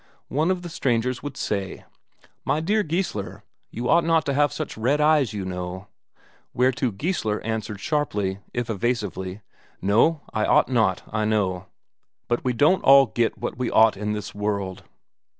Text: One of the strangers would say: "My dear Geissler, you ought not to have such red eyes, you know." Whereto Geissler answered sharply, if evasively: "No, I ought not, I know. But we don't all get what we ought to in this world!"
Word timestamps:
One 0.29 0.49
of 0.49 0.63
the 0.63 0.69
strangers 0.69 1.21
would 1.21 1.37
say: 1.37 1.85
"My 2.43 2.59
dear 2.59 2.81
Geissler, 2.81 3.43
you 3.69 3.87
ought 3.87 4.03
not 4.03 4.25
to 4.25 4.33
have 4.33 4.51
such 4.51 4.75
red 4.75 4.99
eyes, 4.99 5.31
you 5.31 5.45
know." 5.45 5.89
Whereto 6.55 6.89
Geissler 6.89 7.39
answered 7.43 7.79
sharply, 7.79 8.39
if 8.51 8.67
evasively: 8.67 9.41
"No, 9.79 10.21
I 10.33 10.43
ought 10.47 10.69
not, 10.69 11.03
I 11.11 11.25
know. 11.25 11.67
But 12.27 12.43
we 12.43 12.51
don't 12.51 12.81
all 12.83 13.05
get 13.05 13.37
what 13.37 13.59
we 13.59 13.69
ought 13.69 13.93
to 13.93 13.99
in 13.99 14.13
this 14.13 14.33
world!" 14.33 14.81